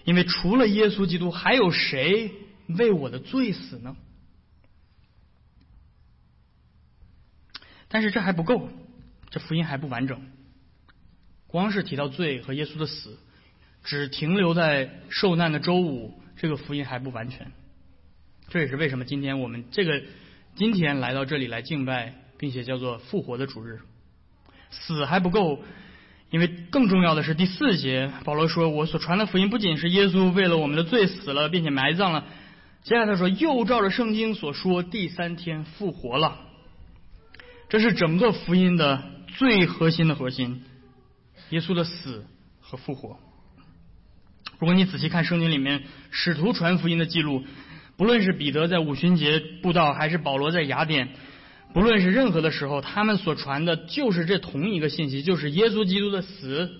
[0.04, 2.30] 因为除了耶稣基督，还有谁
[2.68, 3.96] 为我的罪死呢？”
[7.88, 8.68] 但是这还不够，
[9.30, 10.30] 这福音还不完整。
[11.46, 13.18] 光是提到罪和耶稣的死，
[13.82, 17.50] 只停留在受难的周五，这个福音还不完全。
[18.48, 20.02] 这也是为什么今天我们这个。
[20.56, 23.80] 今天来到这里来敬拜，并且叫做复活的主日，
[24.70, 25.62] 死还不够，
[26.30, 32.24] 因为更重要的是第四节，保罗说：“我所传的福音不仅是耶稣为了我们的罪死了，并且埋葬了，
[32.82, 36.40] 接下来他说又照着圣经所说，第三天复活了。”
[37.68, 39.02] 这是整个福音的
[39.36, 40.64] 最核心的核心，
[41.50, 42.24] 耶稣的死
[42.62, 43.18] 和复活。
[44.58, 47.44] 如果你仔细看圣经里面使徒传福音的记录。
[47.96, 51.09] 不论是彼得在五旬节布道，还是保罗在雅典，
[51.72, 56.70] 不论是任何的时候，他们所传的就是这同一个信息，就是耶稣基督的死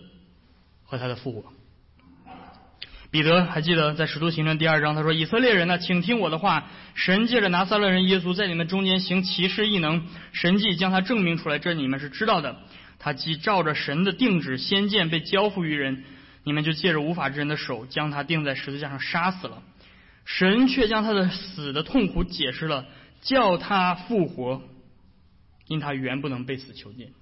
[0.85, 1.45] 和他的复活。
[3.11, 6.69] 彼得还记得在使徒行传第二章，他说：“以色列人呢，请听我的话。
[6.95, 10.03] 神借着拿撒勒人耶稣在你们中间行奇事异能，
[10.33, 12.57] 神迹将他证明出来，这你们是知道的。
[12.99, 16.05] 他既照着神的定旨先见被交付于人，
[16.43, 19.63] 你们就借着无法之人的手将他钉在十字架上杀死了。
[20.27, 22.85] 神却将他的死的痛苦解释了，
[23.23, 24.61] 叫他复活，
[25.67, 27.15] 因他原不能被死囚禁。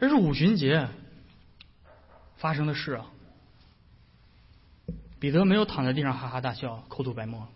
[0.00, 0.88] 这是五旬节。”
[2.36, 3.06] 发生的事啊，
[5.18, 7.48] 彼得没有躺在地上哈哈大笑、口吐白沫。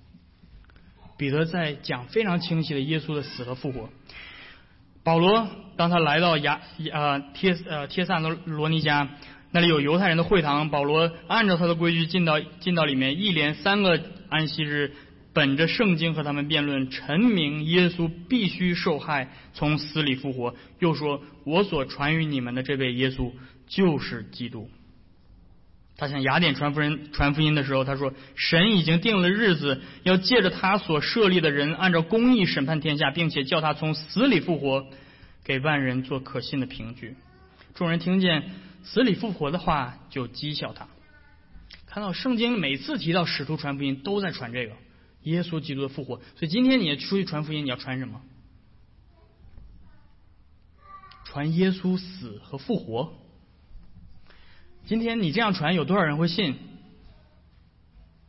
[1.19, 3.91] 彼得在讲非常清晰的耶稣的死和复活。
[5.03, 9.11] 保罗当他来到亚呃帖呃帖萨罗罗尼家，
[9.51, 14.93] 那里有犹太人的会堂，保罗按照他的规矩进到进到里面，一连三个安息日，
[15.33, 20.55] 本着圣经和他们辩论，陈明耶稣必须受害，从死里复活。
[20.81, 23.33] 又说：“我所传于你们的这位耶稣，
[23.67, 24.69] 就是基督。”
[25.97, 34.87] 他向雅典传福音传福音的时候，他说：“神已经定了日子，要借着他所设立的人，按照公义审判天下，并且叫他从死里复活，
[35.43, 37.17] 给万人做可信的凭据。”
[37.75, 38.45] 众人听见
[38.85, 40.89] 死里复活的话，就讥笑他。
[41.87, 44.75] 看到圣经每次提到使徒传福音，都在传这个
[45.23, 46.17] 耶稣基督的复活。
[46.37, 48.21] 所以今天你出去传福音，你要传什么？
[51.25, 53.15] 传耶稣死和复活。
[54.87, 56.57] 今天你这样传，有多少人会信？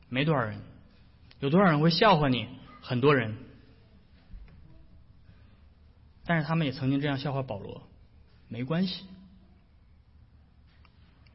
[0.10, 0.62] 没多少人。
[1.40, 2.48] 有多少人会笑话你？
[2.82, 3.38] 很多人。
[6.26, 7.82] 但是他们也曾经这样笑话保罗，
[8.50, 9.06] 没关系。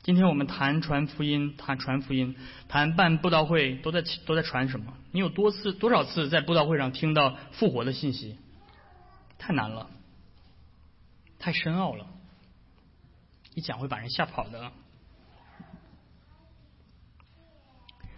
[0.04, 2.36] 今天我们谈传福音，谈传福音，
[2.68, 4.92] 谈办布道会，都在都在传什么？
[5.12, 8.36] 你有多次多少次在布道会上听到复活的信息？
[9.38, 9.88] 太难了，
[11.38, 12.04] 太深奥了，
[13.54, 14.72] 一讲会把人吓跑的。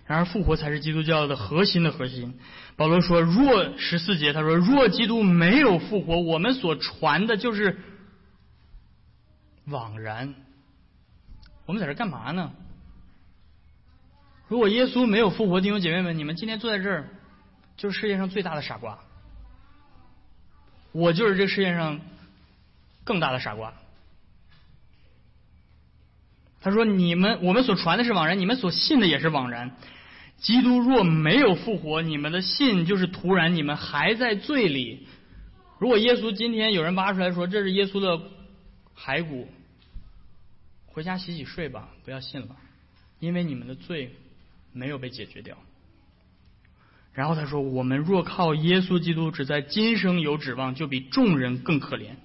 [0.06, 2.36] 然而，复活才是基督教的核心的核心。
[2.74, 7.80] 保罗说：“若十四节，他说，若基督没有复活，我们所传的就是
[9.66, 10.34] 枉然。
[11.66, 12.52] 我们在这干嘛呢？
[14.48, 17.08] 如果耶稣没有复活，弟兄姐妹们，你们今天坐在这儿，
[17.76, 18.98] 就是世界上最大的傻瓜。
[20.92, 22.00] 我就是这世界上
[23.04, 23.74] 更大的傻瓜。”
[26.62, 29.76] 他说：“你们我们所传的是枉然，你们所信的也是枉然。”
[30.38, 35.08] 基督若没有复活，你们的信就是徒然，你们还在罪里。
[35.78, 38.20] 如果耶稣今天有人挖出来说这是耶稣的
[38.96, 39.48] 骸骨，
[40.96, 42.56] 回家洗洗睡吧，不要信了，
[43.20, 44.16] 因为你们的罪
[44.72, 45.58] 没有被解决掉。
[47.12, 52.16] 然后他说：“我们若靠耶稣基督只在今生有指望，就比众人更可怜。”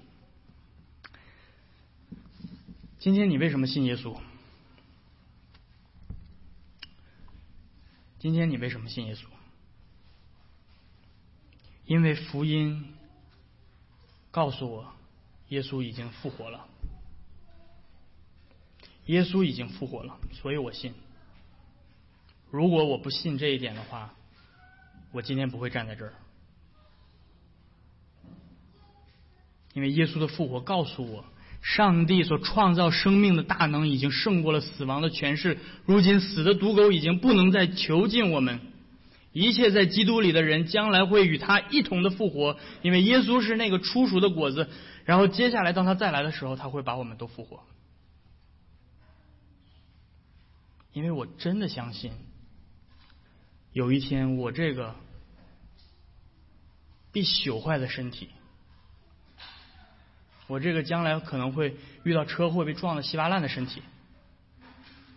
[2.97, 4.17] 今天你为什么信耶稣？
[8.19, 9.25] 今天你为什么信耶稣？
[11.83, 12.93] 因为福音
[14.31, 14.93] 告诉我，
[15.49, 16.69] 耶稣已经复活了。
[19.11, 20.93] 耶稣已经复活了，所以我信。
[22.49, 24.13] 如果我不信这一点的话，
[25.11, 26.13] 我今天不会站在这儿。
[29.73, 31.25] 因为耶稣的复活告诉我。
[31.63, 35.59] 上帝所创造生命的大能已经胜过了死亡的权势。
[35.85, 38.59] 如今死的毒狗已经不能再囚禁我们。
[39.31, 44.67] 一切在基督里的人将来会与他一同的复活，因为耶稣是那个初熟的果子。
[45.05, 47.59] 然后接下来当他再来的时候，他会把我们都复活。
[50.93, 52.11] 因为我真的相信，
[53.73, 54.95] 有一天我这个
[57.11, 58.29] 必朽坏的身体。
[60.47, 63.81] 我这个将来可能会遇到车祸被撞的稀巴烂的身体，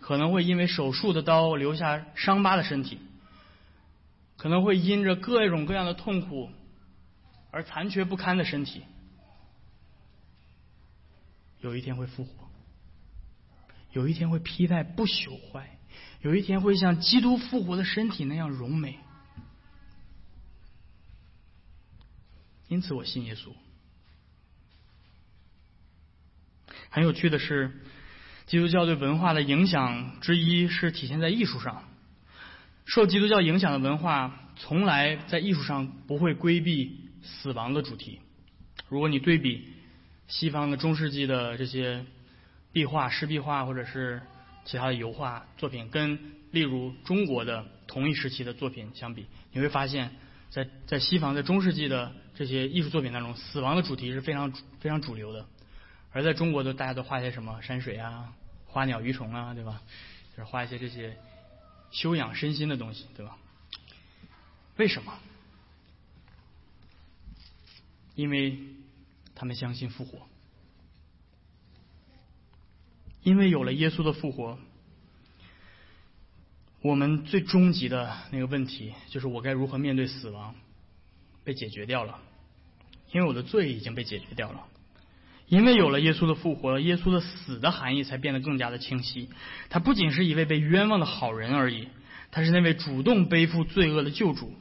[0.01, 3.01] 可能会因为手术的刀留下伤疤的身体，
[4.37, 6.51] 可能会因着各种各样的痛苦
[7.51, 8.85] 而残缺不堪的身体，
[11.61, 12.44] 有一天会复活，
[13.95, 15.79] 有一天会披戴不朽坏，
[16.21, 18.99] 有一天会像基督复活的身体那样荣美。
[22.69, 23.53] 因此，我信耶稣。
[26.91, 27.73] 很有趣的是，
[28.47, 31.85] 基督教对文化的影响之一是体现在艺术上。
[32.87, 38.21] 受基督教影响的文化，从来在艺术上不会规避死亡的主题。
[38.89, 39.73] 如果你对比
[40.27, 42.05] 西方的中世纪的这些
[42.75, 44.21] 壁画、湿壁画或者是
[44.67, 46.19] 其他的油画作品，跟
[46.51, 50.11] 例如中国的同一时期的作品相比，你会发现，
[50.51, 55.47] 在在西方在中世纪的这些艺术作品当中，死亡的主题是非常非常主流的。
[56.13, 58.35] 而在中国，的大家都画些什么山水啊、
[58.67, 59.81] 花鸟鱼虫啊，对吧？
[60.37, 61.17] 就是画一些这些
[61.93, 63.39] 修养身心的东西，对吧？
[64.77, 65.13] 为什么？
[68.17, 68.59] 因为
[69.35, 70.27] 他们相信复活，
[73.25, 74.59] 因为有了耶稣的复活，
[76.83, 80.55] 我们最终极的那个问题就是我该如何面对死亡，
[81.43, 82.21] 被解决掉了。
[83.13, 84.67] 因为我的罪已经被解决掉了。
[85.47, 89.31] 因为有了耶稣的复活，耶稣的死的含义才变得更加的清晰。
[89.71, 91.89] 他不仅是一位被冤枉的好人而已，
[92.31, 94.55] 他是那位主动背负罪恶的救主。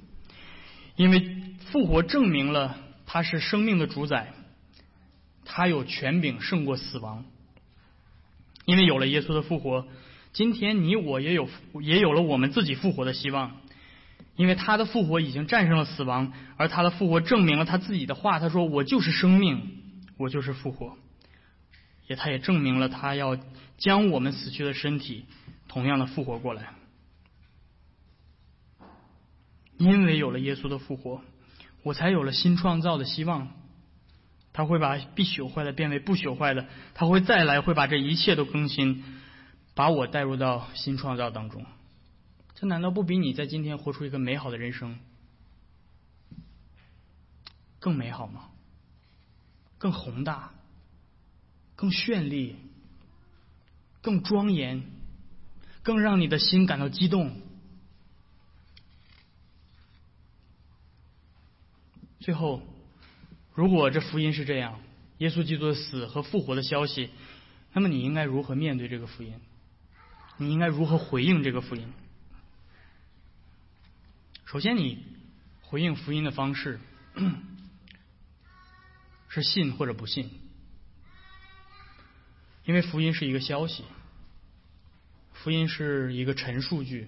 [0.95, 1.37] 因为
[1.71, 4.33] 复活证明了他是生命的主宰，
[5.43, 7.25] 他有权柄胜过死亡。
[8.65, 9.87] 因为有了耶稣的复活，
[10.31, 11.49] 今天你我也有
[11.81, 13.57] 也有了我们自己复活的希望。
[14.35, 18.39] 因为他的复活已经战胜了死亡，而他的复活证明了他自己的话。
[18.39, 19.79] 他说：“我就是生命。”
[20.17, 20.97] 我就是复活，
[22.07, 23.37] 也他也证明了他要
[23.77, 25.25] 将我们死去的身体
[25.67, 26.73] 同样的复活过来。
[29.77, 31.21] 因为有了耶稣的复活，
[31.81, 33.51] 我才有了新创造的希望。
[34.53, 39.03] 他会把必朽坏的变为不朽坏的，他会再来，会把这一切都更新，
[39.73, 41.65] 把我带入到新创造当中。
[42.55, 44.99] 这难道不比你在今天活出一个美好的人生
[47.79, 48.49] 更美好吗？
[49.77, 50.51] 更宏大，
[51.75, 52.55] 更绚丽，
[54.01, 54.83] 更庄严，
[55.81, 57.35] 更让你的心感到激动。
[62.21, 62.61] 最后，
[63.53, 64.79] 如果这福音是这样，
[65.19, 67.09] 耶稣基督的死和复活的消息，
[67.73, 69.33] 那么你应该如何面对这个福音？
[70.37, 71.91] 你应该如何回应这个福音？
[74.45, 75.03] 首先，你
[75.61, 76.79] 回应福音的方式。
[79.29, 80.29] 是信或者不信，
[82.65, 83.83] 因为福音是一个消息，
[85.31, 87.07] 福音是一个陈述句，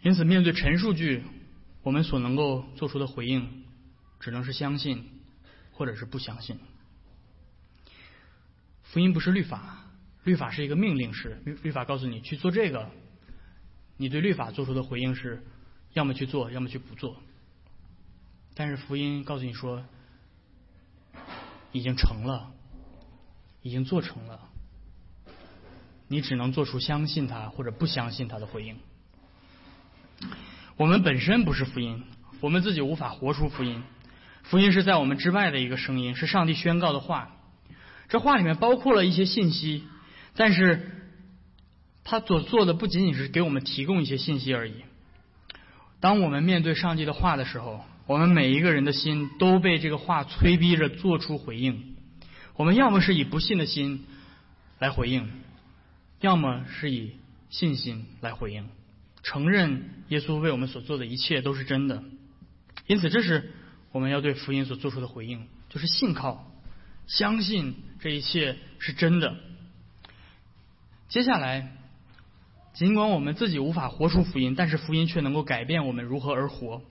[0.00, 1.22] 因此面对陈述句，
[1.82, 3.64] 我们所能够做出的回应，
[4.20, 5.20] 只能是相信
[5.72, 6.58] 或者是不相信。
[8.82, 9.86] 福音不是律法，
[10.22, 12.90] 律法是一个命令式，律律法告诉你去做这个，
[13.96, 15.42] 你对律法做出的回应是，
[15.92, 17.16] 要么去做，要么去不做。
[18.54, 19.82] 但是福音告诉你说，
[21.72, 22.52] 已经成了，
[23.62, 24.50] 已经做成了，
[26.06, 28.76] 你只能做出相信他或者不相信他的回应。
[30.82, 32.02] 我们本身不是福音，
[32.40, 33.84] 我们自己无法活出福音。
[34.42, 37.30] 福音是在我们之外的一个声音，是上帝宣告的话。
[38.08, 39.84] 这话里面包括了一些信息，
[40.34, 40.90] 但是
[42.02, 44.74] 他所做的不仅仅是给我们提供一些信息而已。
[46.00, 51.94] 当我们面对上帝的话的时候，我们每一个人的心都被这个话催逼着做出回应。
[52.56, 54.04] 我们要么是以不信的心
[54.80, 55.30] 来回应，
[56.20, 57.12] 要么是以
[57.50, 58.66] 信心来回应，
[59.22, 62.02] 承认耶稣为我们所做的一切都是真的。
[62.86, 63.52] 因此，这是
[63.92, 66.50] 我们要对福音所做出的回应，就是信靠、
[67.06, 69.36] 相信这一切是真的。
[71.08, 71.76] 接下来，
[72.74, 76.82] 尽管我们自己无法活出福音，但是福音却能够改变我们如何而活。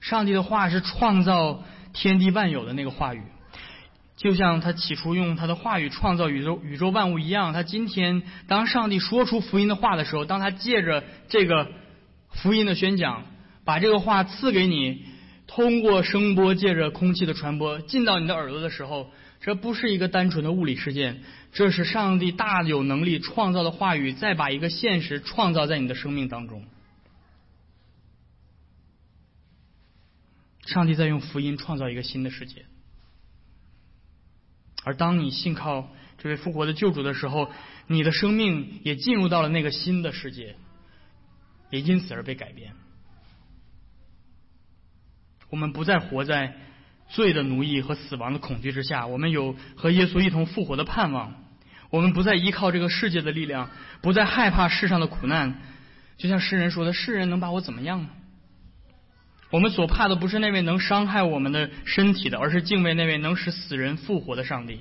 [0.00, 3.22] 上帝的话是创造天地万有的那个话语，
[4.16, 7.52] 就像他起初用他的话语创造宇宙宇宙万物一样。
[7.52, 11.72] 他今天当上帝说出福音的话的时候，当他借着这个
[12.30, 13.24] 福音的宣讲，
[13.64, 15.04] 把这个话赐给你，
[15.46, 19.10] 通过声波借着空气的传播进到你的耳朵的时候，
[19.40, 26.64] 这不是一个单纯的物理事件，这是上帝大有能力创造的话语，再把一个现实创造在你的生命当中。
[30.66, 32.64] 上帝在用福音创造一个新的世界，
[34.84, 37.50] 而当你信靠这位复活的救主的时候，
[37.86, 40.56] 你的生命也进入到了那个新的世界，
[41.70, 42.72] 也因此而被改变。
[45.50, 46.56] 我们不再活在
[47.08, 51.34] 罪的奴役和死亡的恐惧之下，我们有和耶稣一同复活的盼望。
[51.90, 53.70] 我们不再依靠这个世界的力量，
[54.00, 55.60] 不再害怕世上的苦难。
[56.16, 58.08] 就像诗人说的：“世人能把我怎么样呢？”
[59.54, 64.80] 我们所怕的不是那位能伤害我们的身体的，而是敬畏那位能使死人复活的上帝。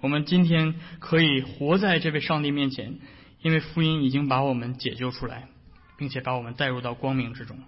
[0.00, 3.00] 我们今天可以活在这位上帝面前，
[3.42, 5.48] 因为福音已经把我们解救出来，
[5.96, 7.58] 并且把我们带入到光明之中。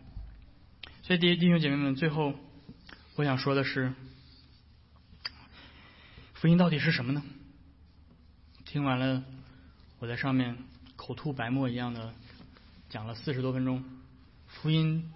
[1.02, 2.32] 所以，弟弟兄姐妹们，最后
[3.16, 3.92] 我想说的是，
[6.34, 7.24] 福音到底是什么呢？
[8.66, 9.24] 听完了
[9.98, 10.56] 我在上面
[10.94, 12.14] 口吐白沫一样的
[12.88, 13.82] 讲了四十多分钟，
[14.46, 15.10] 福音。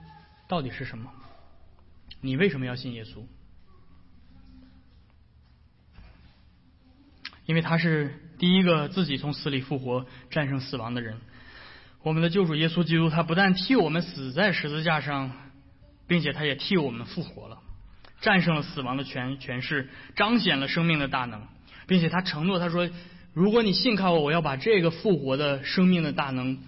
[0.48, 1.10] 到底是什么？
[2.20, 3.22] 你为什么要信耶稣？
[7.46, 11.18] 因为他是第一个自己从死里复活、战胜死亡的人。
[12.02, 15.32] 我们的救主耶稣基督，他不但替我们死在十字架上，
[16.06, 17.58] 并且他也替我们复活了，
[18.20, 21.46] 战胜了死亡的权权势，彰显了生命的大能，
[21.86, 22.88] 并且他承诺他说
[23.34, 26.62] ：“如果你信靠我，我要把这个复活的生命的大能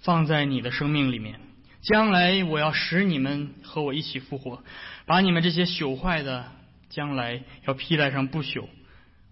[0.00, 1.40] 放在你的生命里面。
[1.84, 4.64] 将来我要使你们和我一起复活，
[5.04, 6.50] 把你们这些朽坏的，
[6.88, 8.66] 将来要披戴上不朽。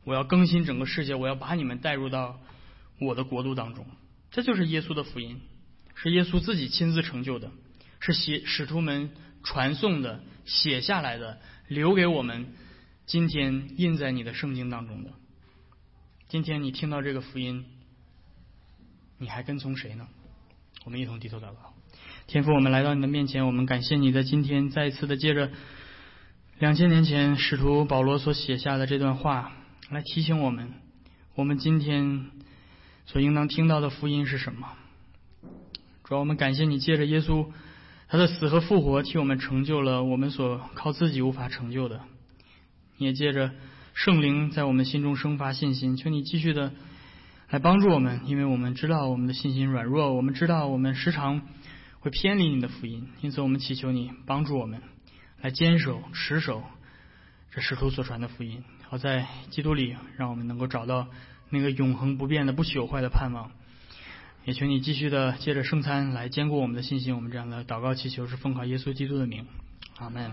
[0.05, 2.39] 我要更新整个世界，我要把你们带入到
[3.01, 3.87] 我的国度当中。”
[4.31, 5.41] 这就是耶稣的福音，
[5.95, 7.51] 是耶稣自己亲自成就的，
[8.01, 9.11] 是写使徒们
[9.43, 12.53] 传颂的、写下来的、留给我们
[13.07, 15.11] 今天印在你的圣经当中的。
[16.29, 17.65] 今天你听到这个福音，
[19.17, 20.07] 你还跟从谁呢？
[20.85, 21.72] 我们一同低头祷告。
[22.27, 25.51] 天父，我们来到你的面前，我们感谢你在今天再一次的借着
[26.59, 29.53] 两千年前使徒保罗所写下的这段话
[29.91, 30.73] 来提醒我们，
[31.35, 32.27] 我们今天。
[33.05, 34.69] 所应当听到的福音是什么？
[36.05, 37.49] 主要我们感谢你，借着耶稣
[38.07, 42.01] 他的死和复活，替我们成就了我们所靠自己无法成就的。
[42.99, 43.51] 你也借着
[43.93, 46.73] 圣灵在我们心中生发信心，求你继续的
[47.51, 51.43] 来帮助我们，因为我们知道我们的信心软弱，我们知道我们时常
[52.03, 54.83] 会偏离你的福音，因此我们祈求你帮助我们
[55.41, 56.63] 来坚守持守
[57.51, 61.09] 这使徒所传的福音，好在基督里让我们能够找到。
[61.55, 63.51] 那个永恒不变的、不朽坏的盼望，
[64.47, 67.15] 也求你继续的借着圣餐来坚固我们的信心。
[67.15, 69.45] 我们这样的祷告祈求是奉靠耶稣基督的名，
[69.99, 70.33] 阿门。